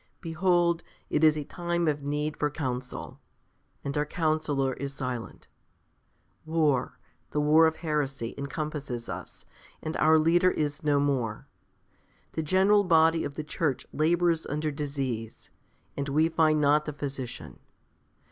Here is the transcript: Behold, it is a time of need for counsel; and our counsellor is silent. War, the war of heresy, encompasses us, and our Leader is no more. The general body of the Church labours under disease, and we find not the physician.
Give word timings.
Behold, 0.19 0.81
it 1.11 1.23
is 1.23 1.37
a 1.37 1.43
time 1.43 1.87
of 1.87 2.01
need 2.01 2.35
for 2.35 2.49
counsel; 2.49 3.19
and 3.83 3.95
our 3.95 4.03
counsellor 4.03 4.73
is 4.73 4.95
silent. 4.95 5.47
War, 6.43 6.97
the 7.29 7.39
war 7.39 7.67
of 7.67 7.75
heresy, 7.75 8.33
encompasses 8.35 9.07
us, 9.07 9.45
and 9.79 9.95
our 9.97 10.17
Leader 10.17 10.49
is 10.49 10.81
no 10.81 10.99
more. 10.99 11.45
The 12.31 12.41
general 12.41 12.83
body 12.83 13.23
of 13.23 13.35
the 13.35 13.43
Church 13.43 13.85
labours 13.93 14.47
under 14.47 14.71
disease, 14.71 15.51
and 15.95 16.09
we 16.09 16.29
find 16.29 16.59
not 16.59 16.85
the 16.85 16.93
physician. 16.93 17.59